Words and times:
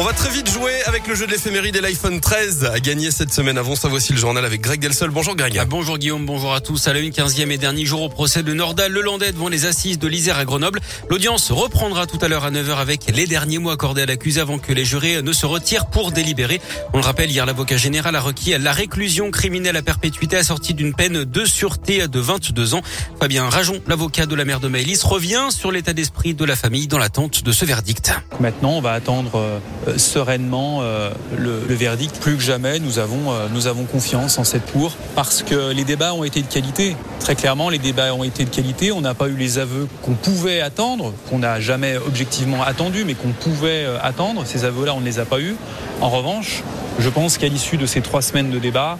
On 0.00 0.04
va 0.04 0.12
très 0.12 0.30
vite 0.30 0.48
jouer 0.48 0.80
avec 0.86 1.08
le 1.08 1.16
jeu 1.16 1.26
de 1.26 1.32
l'éphéméride 1.32 1.74
et 1.74 1.80
l'iPhone 1.80 2.20
13 2.20 2.66
à 2.66 2.78
gagner 2.78 3.10
cette 3.10 3.34
semaine. 3.34 3.58
Avant 3.58 3.74
ça, 3.74 3.88
voici 3.88 4.12
le 4.12 4.18
journal 4.20 4.44
avec 4.44 4.60
Greg 4.60 4.78
Delsol. 4.78 5.10
Bonjour 5.10 5.34
Greg. 5.34 5.58
Ah, 5.58 5.64
bonjour 5.64 5.98
Guillaume, 5.98 6.24
bonjour 6.24 6.54
à 6.54 6.60
tous. 6.60 6.86
À 6.86 6.92
la 6.92 7.00
une 7.00 7.10
15e 7.10 7.50
et 7.50 7.58
dernier 7.58 7.84
jour 7.84 8.02
au 8.02 8.08
procès 8.08 8.44
de 8.44 8.54
Nordal 8.54 8.92
Lelandais 8.92 9.32
devant 9.32 9.48
les 9.48 9.66
assises 9.66 9.98
de 9.98 10.06
l'Isère 10.06 10.38
à 10.38 10.44
Grenoble. 10.44 10.78
L'audience 11.10 11.50
reprendra 11.50 12.06
tout 12.06 12.18
à 12.22 12.28
l'heure 12.28 12.44
à 12.44 12.52
9h 12.52 12.76
avec 12.76 13.10
les 13.12 13.26
derniers 13.26 13.58
mots 13.58 13.70
accordés 13.70 14.02
à 14.02 14.06
l'accusé 14.06 14.40
avant 14.40 14.60
que 14.60 14.72
les 14.72 14.84
jurés 14.84 15.20
ne 15.20 15.32
se 15.32 15.46
retirent 15.46 15.86
pour 15.86 16.12
délibérer. 16.12 16.60
On 16.92 16.98
le 16.98 17.04
rappelle, 17.04 17.32
hier 17.32 17.44
l'avocat 17.44 17.76
général 17.76 18.14
a 18.14 18.20
requis 18.20 18.56
la 18.56 18.70
réclusion 18.70 19.32
criminelle 19.32 19.76
à 19.76 19.82
perpétuité 19.82 20.36
assortie 20.36 20.74
d'une 20.74 20.94
peine 20.94 21.24
de 21.24 21.44
sûreté 21.44 22.06
de 22.06 22.20
22 22.20 22.74
ans. 22.74 22.82
Fabien 23.18 23.48
Rajon, 23.48 23.82
l'avocat 23.88 24.26
de 24.26 24.36
la 24.36 24.44
mère 24.44 24.60
de 24.60 24.68
Maëlys, 24.68 25.02
revient 25.02 25.48
sur 25.50 25.72
l'état 25.72 25.92
d'esprit 25.92 26.34
de 26.34 26.44
la 26.44 26.54
famille 26.54 26.86
dans 26.86 26.98
l'attente 26.98 27.42
de 27.42 27.50
ce 27.50 27.64
verdict. 27.64 28.12
Maintenant, 28.38 28.74
on 28.74 28.80
va 28.80 28.92
attendre 28.92 29.32
euh, 29.34 29.58
sereinement 29.96 30.80
euh, 30.82 31.10
le, 31.36 31.74
verdict. 31.74 32.18
Plus 32.20 32.36
que 32.36 32.42
jamais, 32.42 32.78
nous 32.80 32.98
avons, 32.98 33.30
euh, 33.30 33.46
nous 33.52 33.66
avons 33.66 33.84
confiance 33.84 34.38
en 34.38 34.44
cette 34.44 34.70
cour 34.72 34.92
parce 35.14 35.42
que 35.42 35.72
les 35.72 35.84
débats 35.84 36.14
ont 36.14 36.24
été 36.24 36.42
de 36.42 36.46
qualité. 36.46 36.96
Très 37.20 37.34
clairement, 37.34 37.70
les 37.70 37.78
débats 37.78 38.12
ont 38.14 38.24
été 38.24 38.44
de 38.44 38.50
qualité. 38.50 38.92
On 38.92 39.00
n'a 39.00 39.14
pas 39.14 39.28
eu 39.28 39.36
les 39.36 39.58
aveux 39.58 39.88
qu'on 40.02 40.14
pouvait 40.14 40.60
attendre, 40.60 41.12
qu'on 41.30 41.38
n'a 41.38 41.60
jamais 41.60 41.96
objectivement 41.96 42.62
attendu, 42.62 43.04
mais 43.04 43.14
qu'on 43.14 43.32
pouvait 43.32 43.86
attendre. 44.02 44.42
Ces 44.44 44.64
aveux-là, 44.64 44.94
on 44.94 45.00
ne 45.00 45.04
les 45.06 45.18
a 45.18 45.24
pas 45.24 45.40
eus. 45.40 45.56
En 46.00 46.10
revanche, 46.10 46.62
je 46.98 47.08
pense 47.08 47.38
qu'à 47.38 47.48
l'issue 47.48 47.76
de 47.76 47.86
ces 47.86 48.00
trois 48.00 48.22
semaines 48.22 48.50
de 48.50 48.58
débat, 48.58 48.98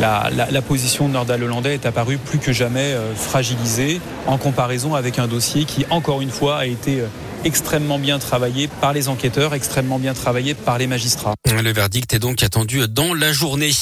la, 0.00 0.28
la, 0.34 0.50
la, 0.50 0.62
position 0.62 1.08
de 1.08 1.12
Nordal 1.12 1.42
Hollandais 1.42 1.74
est 1.74 1.86
apparue 1.86 2.18
plus 2.18 2.38
que 2.38 2.52
jamais 2.52 2.92
euh, 2.94 3.14
fragilisée 3.14 4.00
en 4.26 4.38
comparaison 4.38 4.94
avec 4.94 5.18
un 5.18 5.28
dossier 5.28 5.64
qui, 5.64 5.86
encore 5.90 6.20
une 6.20 6.30
fois, 6.30 6.56
a 6.58 6.66
été 6.66 7.00
euh, 7.00 7.06
extrêmement 7.44 7.98
bien 7.98 8.18
travaillé 8.18 8.68
par 8.80 8.92
les 8.92 9.08
enquêteurs, 9.08 9.54
extrêmement 9.54 9.98
bien 9.98 10.14
travaillé 10.14 10.54
par 10.54 10.78
les 10.78 10.86
magistrats. 10.86 11.34
Le 11.46 11.72
verdict 11.72 12.12
est 12.14 12.18
donc 12.18 12.42
attendu 12.42 12.88
dans 12.88 13.14
la 13.14 13.32
journée. 13.32 13.72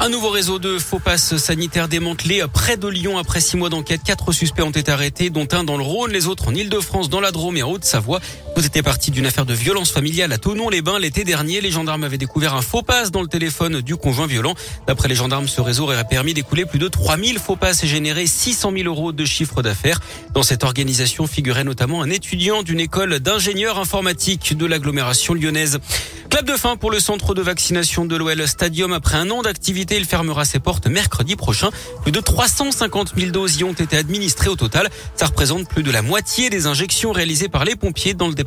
Un 0.00 0.08
nouveau 0.08 0.28
réseau 0.28 0.58
de 0.58 0.78
faux 0.78 0.98
passes 0.98 1.36
sanitaires 1.36 1.88
démantelé 1.88 2.42
près 2.52 2.76
de 2.76 2.88
Lyon 2.88 3.16
après 3.16 3.40
six 3.40 3.56
mois 3.56 3.68
d'enquête. 3.68 4.02
Quatre 4.04 4.32
suspects 4.32 4.62
ont 4.62 4.70
été 4.70 4.90
arrêtés, 4.90 5.30
dont 5.30 5.46
un 5.52 5.64
dans 5.64 5.76
le 5.76 5.84
Rhône, 5.84 6.10
les 6.10 6.26
autres 6.26 6.48
en 6.48 6.54
Ile-de-France, 6.54 7.08
dans 7.08 7.20
la 7.20 7.30
Drôme 7.30 7.56
et 7.56 7.62
en 7.62 7.70
Haute-Savoie. 7.70 8.20
Vous 8.56 8.64
étiez 8.64 8.82
parti 8.82 9.10
d'une 9.10 9.26
affaire 9.26 9.46
de 9.46 9.52
violence 9.52 9.90
familiale 9.90 10.32
à 10.32 10.38
Tonon-les-Bains 10.38 11.00
l'été 11.00 11.24
dernier. 11.24 11.60
Les 11.60 11.72
gendarmes 11.72 12.04
avaient 12.04 12.18
découvert 12.18 12.54
un 12.54 12.62
faux 12.62 12.82
passe 12.82 13.10
dans 13.10 13.20
le 13.20 13.26
téléphone 13.26 13.80
du 13.80 13.96
conjoint 13.96 14.28
violent. 14.28 14.54
D'après 14.86 15.08
les 15.08 15.16
gendarmes, 15.16 15.48
ce 15.48 15.60
réseau 15.60 15.84
aurait 15.84 16.04
permis 16.04 16.34
d'écouler 16.34 16.64
plus 16.64 16.78
de 16.78 16.86
3000 16.86 17.40
faux 17.40 17.56
passes 17.56 17.82
et 17.82 17.88
générer 17.88 18.28
600 18.28 18.70
000 18.76 18.84
euros 18.86 19.10
de 19.10 19.24
chiffre 19.24 19.60
d'affaires. 19.60 20.00
Dans 20.34 20.44
cette 20.44 20.62
organisation 20.62 21.26
figurait 21.26 21.64
notamment 21.64 22.00
un 22.02 22.10
étudiant 22.10 22.62
d'une 22.62 22.78
école 22.78 23.18
d'ingénieurs 23.18 23.80
informatiques 23.80 24.56
de 24.56 24.66
l'agglomération 24.66 25.34
lyonnaise. 25.34 25.80
Clap 26.30 26.46
de 26.46 26.56
fin 26.56 26.76
pour 26.76 26.90
le 26.90 27.00
centre 27.00 27.34
de 27.34 27.42
vaccination 27.42 28.06
de 28.06 28.16
l'OL 28.16 28.46
Stadium. 28.46 28.92
Après 28.92 29.16
un 29.16 29.30
an 29.30 29.42
d'activité, 29.42 29.96
il 29.96 30.04
fermera 30.04 30.44
ses 30.44 30.58
portes 30.58 30.86
mercredi 30.86 31.34
prochain. 31.36 31.70
Plus 32.02 32.12
de 32.12 32.20
350 32.20 33.14
000 33.16 33.30
doses 33.30 33.58
y 33.58 33.64
ont 33.64 33.72
été 33.72 33.96
administrées 33.96 34.48
au 34.48 34.56
total. 34.56 34.90
Ça 35.16 35.26
représente 35.26 35.68
plus 35.68 35.82
de 35.82 35.90
la 35.90 36.02
moitié 36.02 36.50
des 36.50 36.66
injections 36.66 37.12
réalisées 37.12 37.48
par 37.48 37.64
les 37.64 37.76
pompiers 37.76 38.14
dans 38.14 38.28
le 38.28 38.34
département. 38.34 38.43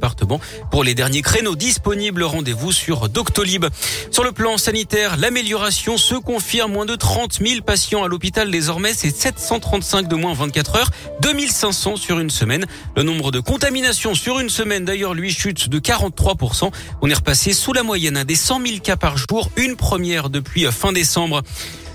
Pour 0.71 0.83
les 0.83 0.95
derniers 0.95 1.21
créneaux 1.21 1.55
disponibles, 1.55 2.23
rendez-vous 2.23 2.71
sur 2.71 3.09
Doctolib. 3.09 3.65
Sur 4.11 4.23
le 4.23 4.31
plan 4.31 4.57
sanitaire, 4.57 5.17
l'amélioration 5.17 5.97
se 5.97 6.15
confirme. 6.15 6.71
Moins 6.71 6.85
de 6.85 6.95
30 6.95 7.39
000 7.45 7.61
patients 7.61 8.03
à 8.03 8.07
l'hôpital 8.07 8.51
désormais. 8.51 8.93
C'est 8.93 9.15
735 9.15 10.07
de 10.07 10.15
moins 10.15 10.31
en 10.31 10.35
24 10.35 10.75
heures. 10.75 10.91
2500 11.21 11.95
sur 11.95 12.19
une 12.19 12.29
semaine. 12.29 12.65
Le 12.95 13.03
nombre 13.03 13.31
de 13.31 13.39
contaminations 13.39 14.13
sur 14.13 14.39
une 14.39 14.49
semaine, 14.49 14.85
d'ailleurs, 14.85 15.13
lui 15.13 15.31
chute 15.31 15.69
de 15.69 15.79
43%. 15.79 16.71
On 17.01 17.09
est 17.09 17.13
repassé 17.13 17.53
sous 17.53 17.73
la 17.73 17.83
moyenne 17.83 18.23
des 18.23 18.35
100 18.35 18.65
000 18.65 18.79
cas 18.79 18.97
par 18.97 19.17
jour, 19.17 19.49
une 19.55 19.75
première 19.75 20.29
depuis 20.29 20.65
fin 20.65 20.91
décembre. 20.91 21.43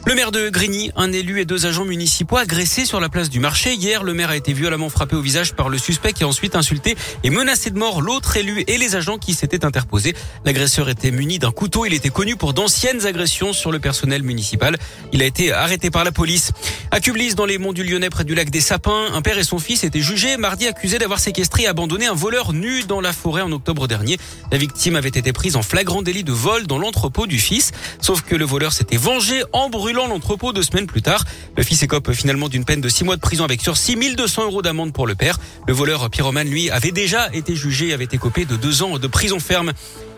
Le 0.05 0.17
maire 0.17 0.33
de 0.33 0.49
Grigny, 0.49 0.91
un 0.97 1.13
élu 1.13 1.41
et 1.41 1.45
deux 1.45 1.65
agents 1.65 1.85
municipaux 1.85 2.37
agressés 2.37 2.85
sur 2.85 2.99
la 2.99 3.09
place 3.09 3.31
du 3.31 3.39
marché. 3.39 3.75
Hier, 3.75 4.03
le 4.03 4.13
maire 4.13 4.31
a 4.31 4.37
été 4.37 4.53
violemment 4.53 4.89
frappé 4.89 5.15
au 5.15 5.21
visage 5.21 5.55
par 5.55 5.69
le 5.69 5.79
suspect 5.79 6.13
qui 6.13 6.25
a 6.25 6.29
ensuite 6.29 6.57
insulté 6.57 6.97
et 7.23 7.31
menacé 7.31 7.71
de 7.71 7.79
mort 7.79 8.03
l'autre 8.03 8.37
élu 8.37 8.65
et 8.67 8.79
les 8.79 8.97
agents 8.97 9.17
qui 9.17 9.33
s'étaient 9.33 9.65
interposés. 9.65 10.15
L'agresseur 10.45 10.89
était 10.89 11.13
muni 11.13 11.39
d'un 11.39 11.53
couteau. 11.53 11.87
Il 11.87 11.95
était 11.95 12.09
connu 12.09 12.35
pour 12.35 12.53
d'anciennes 12.53 13.07
agressions 13.07 13.53
sur 13.53 13.71
le 13.71 13.79
personnel 13.79 14.25
municipal. 14.25 14.77
Il 15.13 15.23
a 15.23 15.25
été 15.25 15.53
arrêté 15.53 15.91
par 15.91 16.03
la 16.03 16.11
police. 16.11 16.51
À 16.95 17.01
Cublis, 17.01 17.35
dans 17.35 17.47
les 17.47 17.57
monts 17.57 17.73
du 17.73 17.85
Lyonnais, 17.85 18.11
près 18.11 18.23
du 18.23 18.35
lac 18.35 18.51
des 18.51 18.61
Sapins, 18.61 19.07
un 19.15 19.23
père 19.23 19.39
et 19.39 19.45
son 19.45 19.59
fils 19.59 19.83
étaient 19.83 20.03
jugés 20.03 20.37
mardi 20.37 20.67
accusés 20.67 20.99
d'avoir 20.99 21.21
séquestré 21.21 21.63
et 21.63 21.67
abandonné 21.67 22.05
un 22.05 22.13
voleur 22.13 22.53
nu 22.53 22.83
dans 22.83 23.01
la 23.01 23.15
forêt 23.15 23.41
en 23.41 23.51
octobre 23.51 23.89
dernier. 23.89 24.19
La 24.51 24.59
victime 24.59 24.97
avait 24.97 25.09
été 25.09 25.33
prise 25.33 25.57
en 25.57 25.63
flagrant 25.63 26.03
délit 26.03 26.23
de 26.23 26.33
vol 26.33 26.67
dans 26.67 26.77
l'entrepôt 26.77 27.27
du 27.27 27.39
fils. 27.39 27.73
Sauf 28.03 28.21
que 28.21 28.37
le 28.37 28.45
voleur 28.45 28.75
s'était 28.75 28.99
vengé 28.99 29.43
en 29.55 29.71
brûlant 29.71 30.07
l'entrepôt 30.07 30.53
deux 30.53 30.63
semaines 30.63 30.87
plus 30.87 31.01
tard. 31.01 31.25
Le 31.57 31.63
fils 31.63 31.83
écope 31.83 32.13
finalement 32.13 32.51
d'une 32.51 32.67
peine 32.67 32.83
de 32.83 32.91
six 32.91 33.05
mois 33.05 33.17
de 33.17 33.23
prison 33.23 33.45
avec 33.45 33.63
sursis, 33.63 33.97
1200 33.97 34.45
euros 34.45 34.61
d'amende 34.61 34.93
pour 34.93 35.07
le 35.07 35.15
père. 35.15 35.39
Le 35.67 35.73
voleur 35.73 36.11
pyromane, 36.11 36.51
lui, 36.51 36.69
avait 36.69 36.93
déjà 36.93 37.31
été 37.33 37.57
jugé 37.57 37.89
et 37.89 37.93
avait 37.95 38.05
été 38.05 38.19
copé 38.19 38.45
de 38.45 38.57
deux 38.57 38.83
ans 38.83 38.99
de 38.99 39.07
prison 39.07 39.41
ferme. 39.41 39.73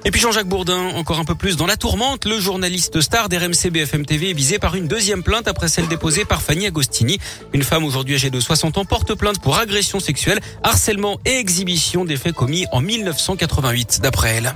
Et 0.06 0.10
puis 0.10 0.20
Jean-Jacques 0.20 0.48
Bourdin, 0.48 0.90
encore 0.96 1.18
un 1.18 1.24
peu 1.24 1.34
plus 1.34 1.56
dans 1.56 1.64
la 1.64 1.78
tourmente, 1.78 2.26
le 2.26 2.38
journaliste 2.38 3.00
star 3.00 3.30
d'RMC 3.30 3.70
BFM 3.70 4.04
TV 4.04 4.30
est 4.30 4.34
visé 4.34 4.58
par 4.58 4.74
une 4.74 4.86
deuxième 4.86 5.22
plainte 5.22 5.48
après 5.48 5.66
celle 5.68 5.88
déposée 5.88 6.26
par 6.26 6.42
Fanny 6.42 6.66
Agostini. 6.66 7.18
Une 7.54 7.62
femme 7.62 7.84
aujourd'hui 7.84 8.16
âgée 8.16 8.28
de 8.28 8.38
60 8.38 8.76
ans 8.76 8.84
porte 8.84 9.14
plainte 9.14 9.40
pour 9.40 9.56
agression 9.56 10.00
sexuelle, 10.00 10.40
harcèlement 10.62 11.18
et 11.24 11.38
exhibition 11.38 12.04
des 12.04 12.16
faits 12.16 12.34
commis 12.34 12.66
en 12.70 12.82
1988 12.82 14.00
d'après 14.02 14.34
elle. 14.34 14.54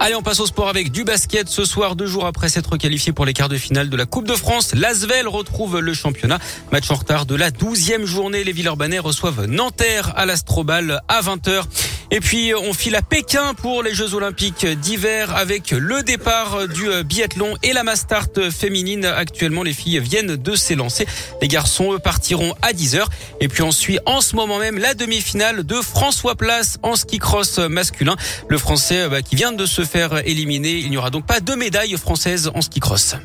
Allez, 0.00 0.16
on 0.16 0.22
passe 0.22 0.40
au 0.40 0.46
sport 0.46 0.68
avec 0.68 0.90
du 0.90 1.04
basket. 1.04 1.48
Ce 1.48 1.64
soir, 1.64 1.94
deux 1.94 2.06
jours 2.06 2.26
après 2.26 2.48
s'être 2.48 2.76
qualifié 2.76 3.12
pour 3.12 3.24
les 3.24 3.32
quarts 3.32 3.48
de 3.48 3.56
finale 3.56 3.90
de 3.90 3.96
la 3.96 4.06
Coupe 4.06 4.26
de 4.26 4.34
France, 4.34 4.74
l'Asvel 4.74 5.28
retrouve 5.28 5.78
le 5.78 5.94
championnat. 5.94 6.40
Match 6.72 6.90
en 6.90 6.96
retard 6.96 7.26
de 7.26 7.36
la 7.36 7.52
douzième 7.52 8.04
journée. 8.04 8.42
Les 8.42 8.52
Villeurbanais 8.52 8.98
reçoivent 8.98 9.46
Nanterre 9.46 10.12
à 10.16 10.26
l'Astrobal 10.26 11.00
à 11.06 11.22
20h. 11.22 11.62
Et 12.10 12.20
puis 12.20 12.52
on 12.54 12.72
file 12.72 12.96
à 12.96 13.02
Pékin 13.02 13.54
pour 13.54 13.82
les 13.82 13.94
Jeux 13.94 14.14
Olympiques 14.14 14.66
d'hiver 14.66 15.34
avec 15.36 15.70
le 15.70 16.02
départ 16.02 16.68
du 16.68 16.88
biathlon 17.04 17.56
et 17.62 17.72
la 17.72 17.82
Mastart 17.82 18.28
féminine. 18.50 19.04
Actuellement, 19.04 19.62
les 19.62 19.72
filles 19.72 20.00
viennent 20.00 20.36
de 20.36 20.56
s'élancer. 20.56 21.06
Les 21.40 21.48
garçons 21.48 21.94
eux, 21.94 21.98
partiront 21.98 22.54
à 22.62 22.72
10h. 22.72 23.04
Et 23.40 23.48
puis 23.48 23.62
on 23.62 23.72
suit 23.72 23.98
en 24.06 24.20
ce 24.20 24.36
moment 24.36 24.58
même 24.58 24.78
la 24.78 24.94
demi-finale 24.94 25.64
de 25.64 25.76
François 25.76 26.34
Place 26.34 26.78
en 26.82 26.96
ski 26.96 27.18
cross 27.18 27.58
masculin. 27.58 28.16
Le 28.48 28.58
Français 28.58 29.08
bah, 29.08 29.22
qui 29.22 29.36
vient 29.36 29.52
de 29.52 29.66
se 29.66 29.84
faire 29.84 30.26
éliminer. 30.26 30.72
Il 30.72 30.90
n'y 30.90 30.96
aura 30.96 31.10
donc 31.10 31.26
pas 31.26 31.40
de 31.40 31.54
médaille 31.54 31.96
française 31.96 32.50
en 32.54 32.60
ski 32.60 32.80
cross. 32.80 33.16